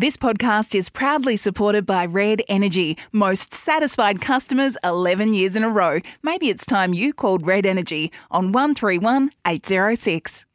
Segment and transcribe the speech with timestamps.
[0.00, 2.96] This podcast is proudly supported by Red Energy.
[3.12, 6.00] Most satisfied customers 11 years in a row.
[6.22, 10.46] Maybe it's time you called Red Energy on 131 806.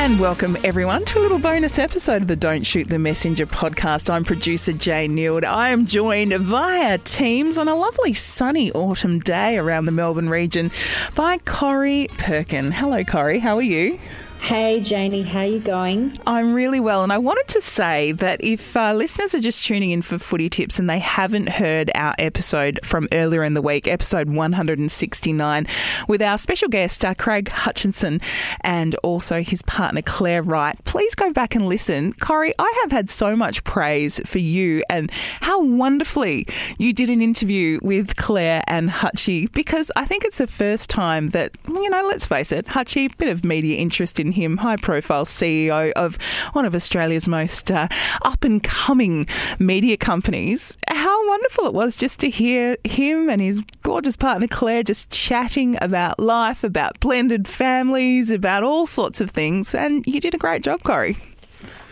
[0.00, 4.08] And welcome everyone to a little bonus episode of the Don't Shoot the Messenger podcast.
[4.08, 5.44] I'm producer Jane Nield.
[5.44, 10.70] I am joined via Teams on a lovely sunny autumn day around the Melbourne region
[11.14, 12.72] by Corrie Perkin.
[12.72, 13.40] Hello, Corrie.
[13.40, 13.98] How are you?
[14.42, 16.16] Hey, Janie, how you going?
[16.26, 19.90] I'm really well, and I wanted to say that if uh, listeners are just tuning
[19.90, 23.86] in for footy tips and they haven't heard our episode from earlier in the week,
[23.86, 25.66] episode 169,
[26.08, 28.18] with our special guest uh, Craig Hutchison
[28.62, 32.12] and also his partner Claire Wright, please go back and listen.
[32.14, 36.46] Corrie, I have had so much praise for you and how wonderfully
[36.76, 41.28] you did an interview with Claire and Hutchie because I think it's the first time
[41.28, 45.24] that you know, let's face it, Hutchie, bit of media interest in him, high profile
[45.24, 46.16] CEO of
[46.52, 47.88] one of Australia's most uh,
[48.22, 49.26] up and coming
[49.58, 50.76] media companies.
[50.88, 55.76] How wonderful it was just to hear him and his gorgeous partner Claire just chatting
[55.80, 59.74] about life, about blended families, about all sorts of things.
[59.74, 61.16] And you did a great job, Corrie.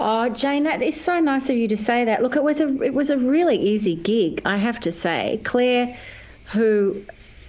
[0.01, 2.23] Oh, Jane, that is so nice of you to say that.
[2.23, 5.41] Look, it was a it was a really easy gig, I have to say.
[5.45, 5.97] Claire,
[6.53, 7.03] who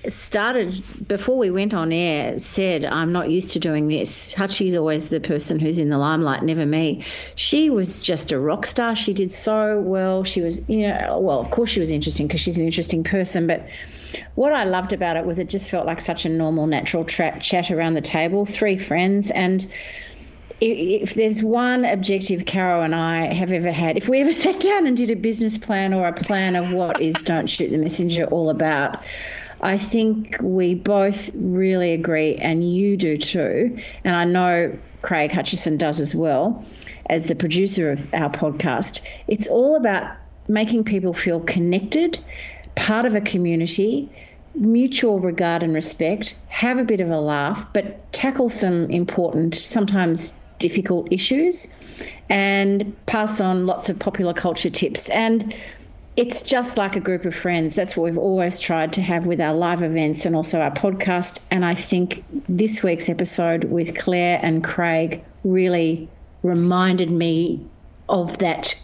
[0.07, 4.33] started before we went on air said i'm not used to doing this.
[4.33, 7.03] Hutchie's always the person who's in the limelight never me.
[7.35, 8.95] She was just a rock star.
[8.95, 10.23] She did so well.
[10.23, 13.47] She was you know well of course she was interesting because she's an interesting person
[13.47, 13.67] but
[14.35, 17.39] what i loved about it was it just felt like such a normal natural tra-
[17.39, 19.67] chat around the table three friends and
[20.61, 24.87] if there's one objective Caro and I have ever had, if we ever sat down
[24.87, 28.25] and did a business plan or a plan of what is Don't Shoot the Messenger
[28.25, 29.01] all about,
[29.61, 33.77] I think we both really agree, and you do too.
[34.03, 36.63] And I know Craig Hutchison does as well,
[37.09, 39.01] as the producer of our podcast.
[39.27, 40.15] It's all about
[40.47, 42.19] making people feel connected,
[42.75, 44.09] part of a community,
[44.55, 50.37] mutual regard and respect, have a bit of a laugh, but tackle some important, sometimes
[50.57, 51.75] difficult issues,
[52.29, 55.09] and pass on lots of popular culture tips.
[55.09, 55.55] And
[56.19, 57.75] it's just like a group of friends.
[57.75, 61.39] That's what we've always tried to have with our live events and also our podcast.
[61.49, 66.09] And I think this week's episode with Claire and Craig really
[66.43, 67.65] reminded me
[68.09, 68.75] of that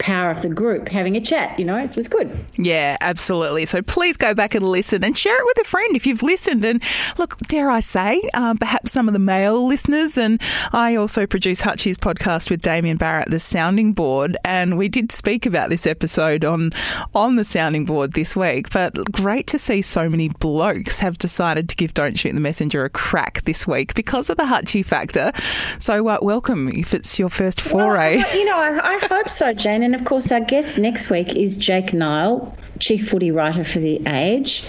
[0.00, 1.56] power of the group having a chat.
[1.58, 2.44] You know, it was good.
[2.56, 3.66] Yeah, absolutely.
[3.66, 6.64] So please go back and listen and share it with a friend if you've listened.
[6.64, 6.82] And
[7.18, 10.18] look, dare I say, um, perhaps some of the male listeners.
[10.18, 10.40] And
[10.72, 15.46] I also produce Hutchie's podcast with Damian Barrett, the Sounding Board, and we did speak
[15.46, 16.70] about this episode on
[17.14, 18.70] on the Sounding Board this week.
[18.70, 22.84] But great to see so many blokes have decided to give Don't Shoot the Messenger
[22.84, 25.32] a crack this week because of the Hutchie factor.
[25.78, 28.16] So uh, welcome if it's your first foray.
[28.16, 29.89] Well, you know, I, I hope so, Jane.
[29.90, 34.00] And of course, our guest next week is Jake Niall, chief footy writer for The
[34.06, 34.62] Age.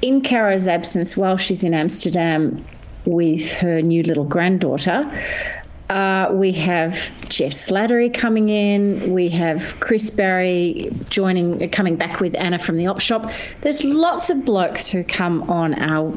[0.00, 2.64] In Caro's absence, while she's in Amsterdam
[3.04, 5.06] with her new little granddaughter,
[5.90, 6.94] uh, we have
[7.28, 9.12] Jeff Slattery coming in.
[9.12, 13.30] We have Chris Barry joining, coming back with Anna from the Op Shop.
[13.60, 16.10] There's lots of blokes who come on our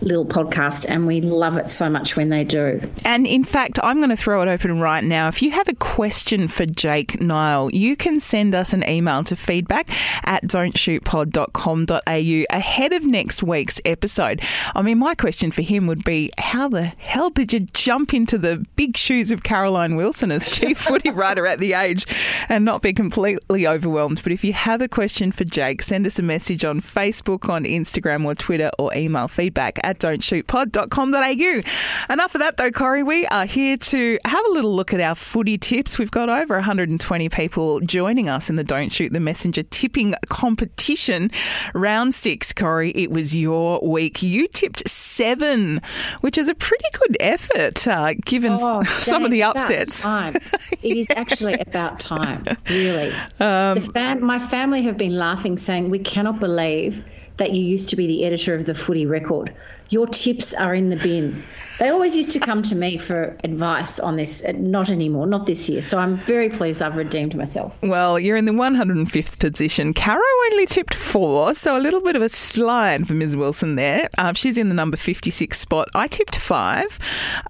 [0.00, 2.80] little podcast, and we love it so much when they do.
[3.04, 5.28] And in fact, I'm going to throw it open right now.
[5.28, 9.36] If you have a question for Jake Niall, you can send us an email to
[9.36, 9.88] feedback
[10.26, 14.40] at don'tshootpod.com.au ahead of next week's episode.
[14.74, 18.38] I mean, my question for him would be how the hell did you jump into
[18.38, 22.06] the big shoes of Caroline Wilson as chief footy writer at the age
[22.48, 24.22] and not be completely overwhelmed?
[24.22, 27.64] But if you have a question for Jake, send us a message on Facebook, on
[27.64, 32.12] Instagram, or Twitter, or email feedback at don'tshootpod.com.au.
[32.12, 33.04] Enough of that though, Corrie.
[33.04, 35.96] We are here to have a little look at our footy tips.
[35.96, 41.30] We've got over 120 people joining us in the Don't Shoot the Messenger tipping competition.
[41.72, 44.22] Round six, Corrie, it was your week.
[44.22, 45.80] You tipped seven,
[46.20, 50.02] which is a pretty good effort uh, given oh, some of the upsets.
[50.02, 50.34] Time.
[50.82, 53.14] it is actually about time, really.
[53.38, 57.04] Um, fam- my family have been laughing, saying, We cannot believe
[57.36, 59.54] that you used to be the editor of the footy record.
[59.90, 61.42] Your tips are in the bin.
[61.78, 64.42] They always used to come to me for advice on this.
[64.42, 65.82] Uh, not anymore, not this year.
[65.82, 67.76] So I'm very pleased I've redeemed myself.
[67.82, 69.92] Well, you're in the 105th position.
[69.92, 73.36] Caro only tipped four, so a little bit of a slide for Ms.
[73.36, 74.08] Wilson there.
[74.16, 75.88] Uh, she's in the number 56 spot.
[75.94, 76.98] I tipped five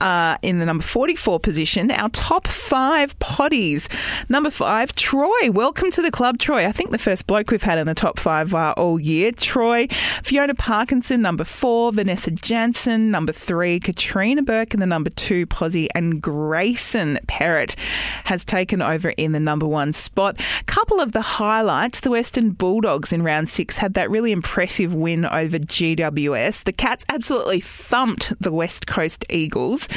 [0.01, 1.93] uh, in the number 44 position.
[1.93, 3.89] Our top five potties.
[4.29, 5.53] Number five, Troy.
[5.53, 6.67] Welcome to the club, Troy.
[6.67, 9.31] I think the first bloke we've had in the top five uh, all year.
[9.31, 9.87] Troy,
[10.25, 15.89] Fiona Parkinson, number four, Vanessa Jansen, number three, Katrina Burke in the number two, Posy,
[15.95, 17.77] and Grayson Perrett
[18.25, 20.41] has taken over in the number one spot.
[20.61, 24.95] A Couple of the highlights the Western Bulldogs in round six had that really impressive
[24.95, 26.65] win over GWS.
[26.65, 29.89] The Cats absolutely thumped the West Coast Eagles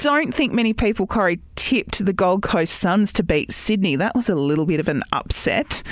[0.00, 3.94] don't think many people, Corrie, tipped the Gold Coast Suns to beat Sydney.
[3.96, 5.82] That was a little bit of an upset.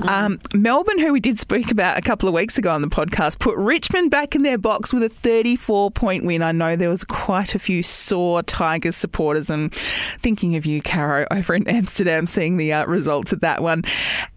[0.00, 3.38] Um, Melbourne, who we did speak about a couple of weeks ago on the podcast,
[3.38, 6.42] put Richmond back in their box with a 34 point win.
[6.42, 9.74] I know there was quite a few sore Tigers supporters, and
[10.18, 13.84] thinking of you, Caro, over in Amsterdam, seeing the uh, results of that one.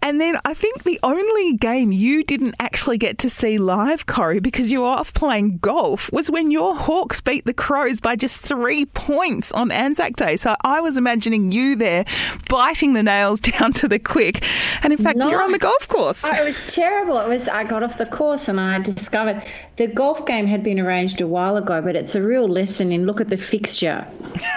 [0.02, 4.40] And then I think the only game you didn't actually get to see live, Corrie,
[4.40, 8.42] because you were off playing golf, was when your Hawks beat the Crows by just
[8.42, 10.36] three points points on Anzac Day.
[10.36, 12.04] So I was imagining you there
[12.48, 14.44] biting the nails down to the quick.
[14.82, 16.24] And in fact, no, you're on the golf course.
[16.24, 17.18] it was terrible.
[17.18, 19.42] It was I got off the course and I discovered
[19.76, 23.06] the golf game had been arranged a while ago, but it's a real lesson in
[23.06, 24.06] look at the fixture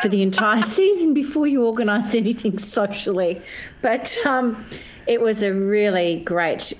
[0.01, 3.41] for the entire season before you organise anything socially.
[3.81, 4.65] But um,
[5.06, 6.73] it was a really great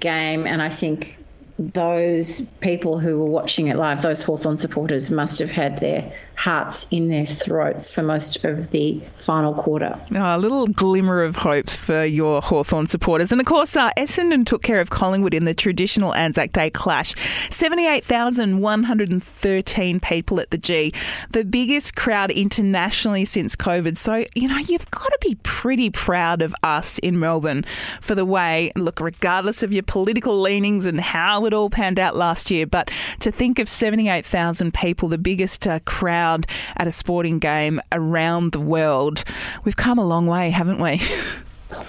[0.00, 1.18] game, and I think
[1.58, 6.86] those people who were watching it live, those Hawthorn supporters, must have had their hearts
[6.92, 9.98] in their throats for most of the final quarter.
[10.14, 13.32] Oh, a little glimmer of hopes for your Hawthorn supporters.
[13.32, 17.12] And of course, uh, Essendon took care of Collingwood in the traditional Anzac Day clash.
[17.50, 20.94] 78,113 people at the G,
[21.30, 23.96] the biggest crowd internationally since COVID.
[23.96, 27.64] So, you know, you've got to be pretty proud of us in Melbourne
[28.00, 32.14] for the way, look, regardless of your political leanings and how it all panned out
[32.14, 36.46] last year, but to think of 78,000 people, the biggest uh, crowd crowd
[36.76, 39.24] at a sporting game around the world.
[39.64, 41.00] We've come a long way, haven't we?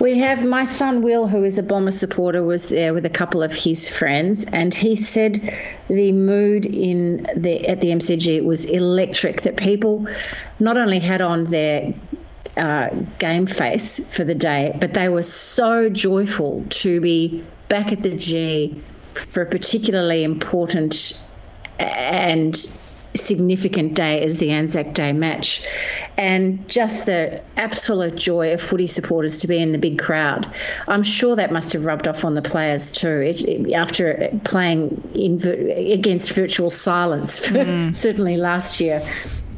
[0.02, 3.42] We have my son Will, who is a Bomber supporter, was there with a couple
[3.42, 5.40] of his friends, and he said
[5.88, 9.44] the mood in the at the MCG was electric.
[9.44, 10.06] That people
[10.60, 11.94] not only had on their
[12.58, 12.90] uh,
[13.20, 18.14] game face for the day, but they were so joyful to be back at the
[18.14, 18.84] G
[19.14, 21.18] for a particularly important
[21.80, 22.68] and
[23.16, 25.66] significant day as the Anzac Day match.
[26.18, 30.52] And just the absolute joy of footy supporters to be in the big crowd.
[30.88, 33.22] I'm sure that must have rubbed off on the players too.
[33.22, 35.40] It, it, after playing in,
[35.92, 37.96] against virtual silence, mm.
[37.96, 39.02] certainly last year,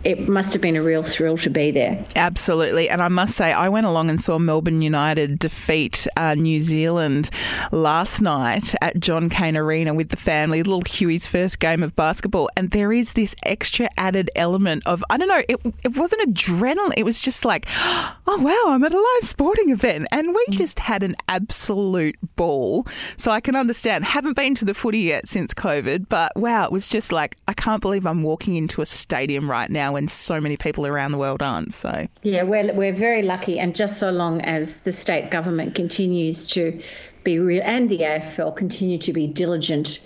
[0.04, 2.04] it must have been a real thrill to be there.
[2.16, 2.90] Absolutely.
[2.90, 7.30] And I must say, I went along and saw Melbourne United defeat uh, New Zealand
[7.72, 12.50] last night at John Cain Arena with the family, little Huey's first game of basketball.
[12.58, 16.94] And there is this extra added element of, I don't know, it, it wasn't adrenaline.
[16.98, 20.08] It was just like, oh, wow, I'm at a live sporting event.
[20.12, 20.54] And we mm.
[20.54, 22.88] just had an absolute ball.
[23.18, 24.06] So I can understand.
[24.06, 27.54] Haven't been to the footy yet since COVID, but wow, it was just like, I
[27.54, 31.18] can't believe I'm walking into a stadium right now when so many people around the
[31.18, 31.74] world aren't.
[31.74, 36.46] So yeah, we're we're very lucky, and just so long as the state government continues
[36.48, 36.82] to
[37.24, 40.00] be real and the AFL continue to be diligent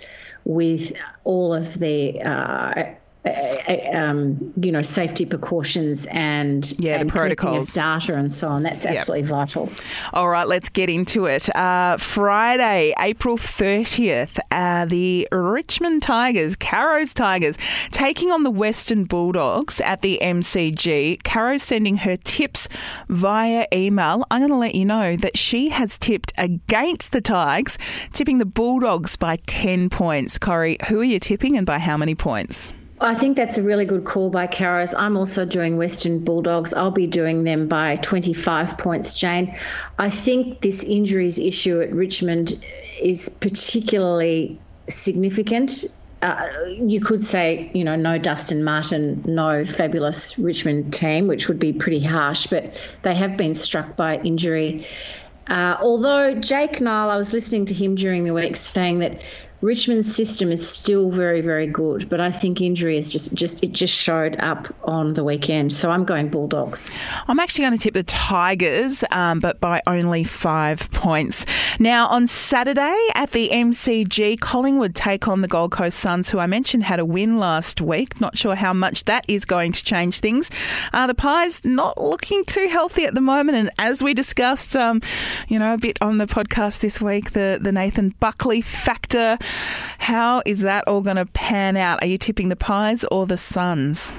[0.43, 0.93] with
[1.23, 2.85] all of the uh,
[3.94, 8.63] um, you know, safety precautions and yeah, and the protocols, data, and so on.
[8.63, 9.30] That's absolutely yep.
[9.30, 9.69] vital.
[10.13, 11.54] All right, let's get into it.
[11.56, 17.58] Uh, Friday, April thirtieth, uh, the Richmond Tigers, Caro's Tigers,
[17.91, 21.24] taking on the Western Bulldogs at the MCG.
[21.24, 22.67] Caro's sending her tips
[23.10, 24.25] via email.
[24.29, 27.77] I'm going to let you know that she has tipped against the Tigers,
[28.13, 30.38] tipping the Bulldogs by ten points.
[30.38, 32.72] Corrie, who are you tipping and by how many points?
[33.01, 34.93] I think that's a really good call by Caros.
[34.97, 36.73] I'm also doing Western Bulldogs.
[36.73, 39.55] I'll be doing them by 25 points, Jane.
[39.99, 42.63] I think this injuries issue at Richmond
[43.01, 45.85] is particularly significant.
[46.21, 51.59] Uh, you could say, you know, no Dustin Martin, no fabulous Richmond team, which would
[51.59, 54.87] be pretty harsh, but they have been struck by injury.
[55.47, 59.21] Uh, although Jake Niall, I was listening to him during the week saying that
[59.62, 63.71] Richmond's system is still very, very good, but I think injury is just, just it
[63.71, 65.74] just showed up on the weekend.
[65.74, 66.91] So I'm going Bulldogs.
[67.27, 71.45] I'm actually going to tip the Tigers, um, but by only five points.
[71.79, 76.48] Now on Saturday at the MCG, Collingwood take on the Gold Coast Suns, who I
[76.48, 78.22] mentioned had a win last week.
[78.22, 80.50] Not sure how much that is going to change things.
[80.94, 85.01] Uh, the Pies not looking too healthy at the moment, and as we discussed, um,
[85.50, 89.38] you know, a bit on the podcast this week, the the Nathan Buckley factor.
[90.00, 92.01] How is that all going to pan out?
[92.01, 94.13] Are you tipping the Pies or the Suns?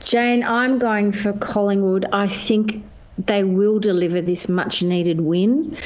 [0.00, 2.06] Jane, I'm going for Collingwood.
[2.12, 2.82] I think
[3.26, 5.76] they will deliver this much needed win.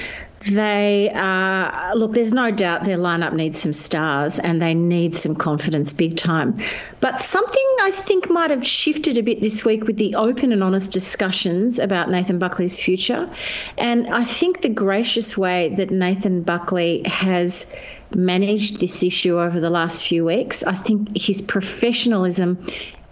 [0.50, 5.36] They uh, look, there's no doubt their lineup needs some stars and they need some
[5.36, 6.60] confidence big time.
[7.00, 10.62] But something I think might have shifted a bit this week with the open and
[10.62, 13.30] honest discussions about Nathan Buckley's future.
[13.78, 17.72] And I think the gracious way that Nathan Buckley has
[18.14, 22.58] managed this issue over the last few weeks, I think his professionalism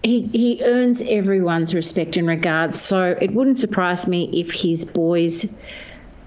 [0.03, 2.75] he, he earns everyone's respect and regard.
[2.75, 5.53] So it wouldn't surprise me if his boys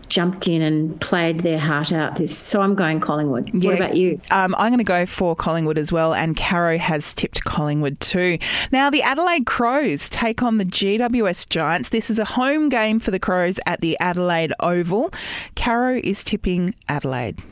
[0.08, 2.16] jumped in and played their heart out.
[2.16, 3.52] This, so I'm going Collingwood.
[3.52, 4.20] Yeah, what about you?
[4.30, 8.38] Um, I'm going to go for Collingwood as well, and Caro has tipped Collingwood too.
[8.70, 11.88] Now the Adelaide Crows take on the GWS Giants.
[11.88, 15.12] This is a home game for the Crows at the Adelaide Oval.
[15.56, 17.42] Caro is tipping Adelaide.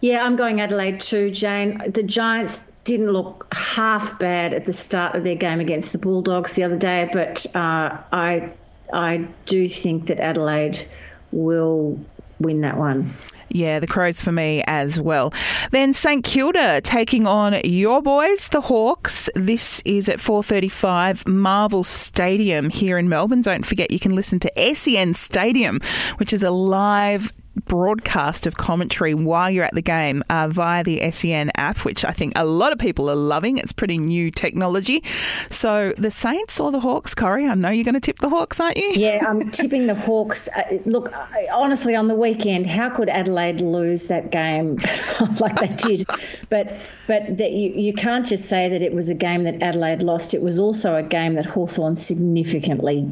[0.00, 1.90] Yeah, I'm going Adelaide too, Jane.
[1.90, 6.54] The Giants didn't look half bad at the start of their game against the Bulldogs
[6.54, 8.50] the other day, but uh, I
[8.94, 10.86] I do think that Adelaide
[11.30, 12.00] will
[12.40, 13.14] win that one.
[13.50, 15.34] Yeah, the Crows for me as well.
[15.70, 19.28] Then St Kilda taking on your boys, the Hawks.
[19.34, 23.42] This is at 4:35 Marvel Stadium here in Melbourne.
[23.42, 25.78] Don't forget you can listen to SEN Stadium,
[26.16, 31.10] which is a live broadcast of commentary while you're at the game uh, via the
[31.10, 33.58] SEN app, which I think a lot of people are loving.
[33.58, 35.02] It's pretty new technology.
[35.50, 37.46] So the Saints or the Hawks, Corrie?
[37.46, 38.90] I know you're going to tip the Hawks, aren't you?
[38.94, 40.48] Yeah, I'm tipping the Hawks.
[40.56, 41.12] Uh, look,
[41.52, 44.78] honestly, on the weekend, how could Adelaide lose that game
[45.40, 46.08] like they did?
[46.48, 46.72] But
[47.06, 50.34] but that you, you can't just say that it was a game that Adelaide lost.
[50.34, 53.08] It was also a game that Hawthorn significantly,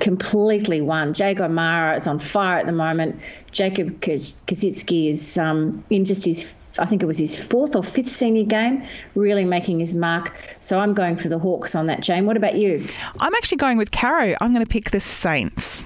[0.00, 1.12] completely won.
[1.12, 3.20] Jacob Mara is on fire at the moment.
[3.52, 8.08] Jacob Koschitzke is um, in just his, I think it was his fourth or fifth
[8.08, 8.82] senior game,
[9.14, 10.38] really making his mark.
[10.60, 12.26] So I'm going for the Hawks on that, Jane.
[12.26, 12.86] What about you?
[13.20, 14.34] I'm actually going with Caro.
[14.40, 15.82] I'm going to pick the Saints.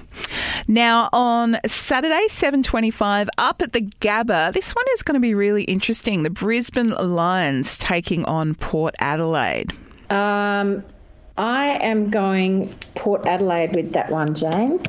[0.67, 4.53] Now on Saturday, 7:25, up at the Gabba.
[4.53, 6.23] This one is going to be really interesting.
[6.23, 9.73] The Brisbane Lions taking on Port Adelaide.
[10.09, 10.83] Um,
[11.37, 14.79] I am going Port Adelaide with that one, Jane.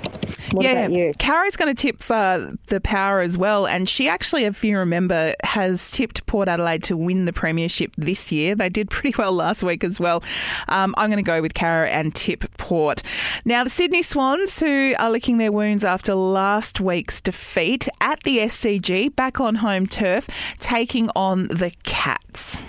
[0.52, 1.12] What yeah, about you?
[1.59, 3.67] Going to tip uh, the power as well.
[3.67, 8.31] And she actually, if you remember, has tipped Port Adelaide to win the Premiership this
[8.31, 8.55] year.
[8.55, 10.23] They did pretty well last week as well.
[10.69, 13.02] Um, I'm going to go with Caro and tip Port.
[13.45, 18.38] Now, the Sydney Swans, who are licking their wounds after last week's defeat at the
[18.38, 20.28] SCG, back on home turf,
[20.59, 22.62] taking on the Cats.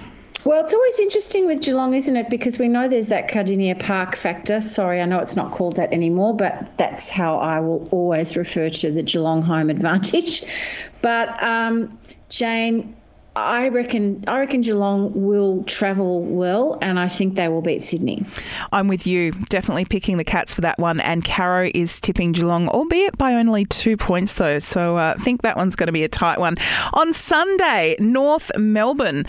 [0.46, 2.30] Well, it's always interesting with Geelong, isn't it?
[2.30, 4.62] Because we know there's that Kardinia Park factor.
[4.62, 8.70] Sorry, I know it's not called that anymore, but that's how I will always refer
[8.70, 10.44] to the Geelong home advantage.
[11.02, 12.94] But um, Jane,
[13.40, 18.26] I reckon I reckon Geelong will travel well, and I think they will beat Sydney.
[18.72, 19.32] I'm with you.
[19.32, 23.66] Definitely picking the Cats for that one, and Caro is tipping Geelong, albeit by only
[23.66, 24.60] two points though.
[24.60, 26.56] So uh, I think that one's going to be a tight one.
[26.94, 29.26] On Sunday, North Melbourne.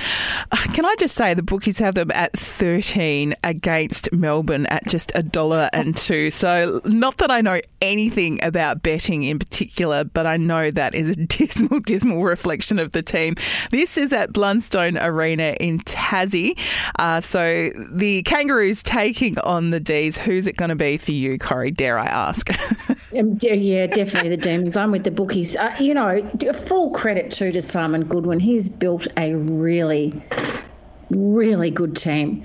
[0.73, 5.23] Can I just say the bookies have them at 13 against Melbourne at just a
[5.23, 6.31] dollar and two.
[6.31, 11.11] So not that I know anything about betting in particular, but I know that is
[11.11, 13.35] a dismal, dismal reflection of the team.
[13.71, 16.59] This is at Blundstone Arena in Tassie.
[16.99, 20.19] Uh, so the Kangaroos taking on the D's.
[20.19, 21.71] Who's it going to be for you, Corrie?
[21.71, 22.51] Dare I ask?
[23.19, 24.77] Um, yeah, definitely the Demons.
[24.77, 25.57] I'm with the bookies.
[25.57, 26.23] Uh, you know,
[26.55, 28.39] full credit too to Simon Goodwin.
[28.39, 30.23] He's built a really,
[31.11, 32.45] really good team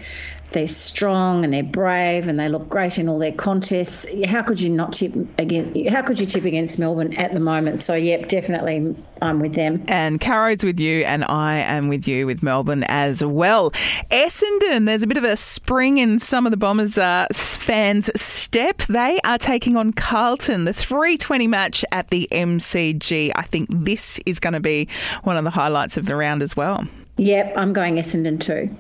[0.56, 4.08] they're strong and they're brave and they look great in all their contests.
[4.26, 5.86] How could you not tip again?
[5.88, 7.78] How could you tip against Melbourne at the moment?
[7.80, 9.84] So, yep, definitely, I'm with them.
[9.90, 13.72] And Caro's with you, and I am with you with Melbourne as well.
[14.10, 18.78] Essendon, there's a bit of a spring in some of the Bombers uh, fans' step.
[18.84, 23.34] They are taking on Carlton, the 320 match at the MCG.
[23.36, 24.88] I think this is going to be
[25.24, 26.88] one of the highlights of the round as well.
[27.18, 28.76] Yep, I'm going Essendon too.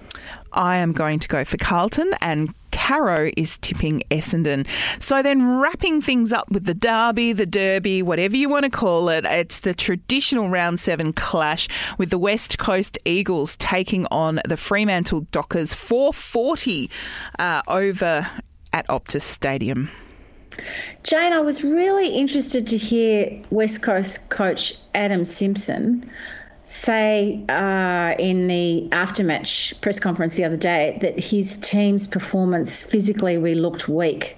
[0.52, 4.68] I am going to go for Carlton and Caro is tipping Essendon.
[5.00, 9.10] So then wrapping things up with the derby, the derby, whatever you want to call
[9.10, 14.58] it, it's the traditional round seven clash with the West Coast Eagles taking on the
[14.58, 16.90] Fremantle Dockers 440
[17.40, 18.28] uh, over
[18.74, 19.90] at Optus Stadium.
[21.04, 26.10] Jane, I was really interested to hear West Coast coach Adam Simpson
[26.66, 33.38] say uh, in the aftermatch press conference the other day that his team's performance physically
[33.38, 34.36] we looked weak,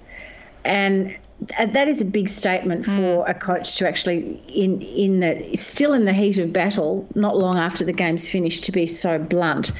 [0.64, 1.16] and
[1.58, 2.96] that is a big statement hmm.
[2.96, 3.30] for mm.
[3.30, 7.56] a coach to actually in in the still in the heat of battle, not long
[7.56, 9.72] after the game's finished, to be so blunt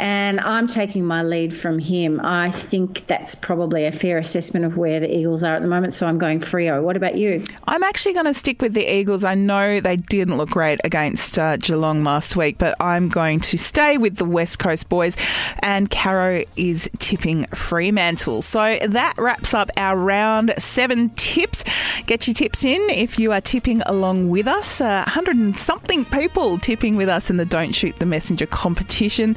[0.00, 2.20] and I'm taking my lead from him.
[2.24, 5.92] I think that's probably a fair assessment of where the Eagles are at the moment.
[5.92, 6.82] So I'm going Freo.
[6.82, 7.44] What about you?
[7.68, 9.24] I'm actually going to stick with the Eagles.
[9.24, 13.58] I know they didn't look great against uh, Geelong last week, but I'm going to
[13.58, 15.18] stay with the West Coast boys.
[15.58, 18.40] And Caro is tipping Fremantle.
[18.40, 21.62] So that wraps up our round seven tips.
[22.06, 24.80] Get your tips in if you are tipping along with us.
[24.80, 29.36] Uh, 100 and something people tipping with us in the Don't Shoot the Messenger competition.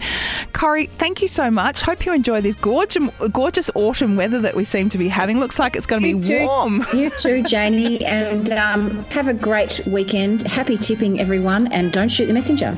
[0.53, 1.81] Corrie, thank you so much.
[1.81, 5.39] Hope you enjoy this gorgeous, gorgeous autumn weather that we seem to be having.
[5.39, 6.45] Looks like it's going to be too.
[6.45, 6.86] warm.
[6.93, 10.48] You too, Janie, and um, have a great weekend.
[10.48, 12.77] Happy tipping, everyone, and don't shoot the messenger.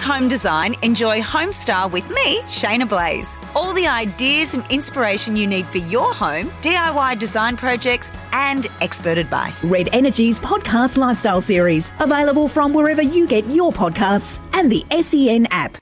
[0.00, 3.36] Home design, enjoy Homestar with me, Shaynna Blaze.
[3.54, 9.18] All the ideas and inspiration you need for your home, DIY design projects, and expert
[9.18, 9.64] advice.
[9.64, 15.46] Red Energy's podcast lifestyle series, available from wherever you get your podcasts and the SEN
[15.50, 15.76] app.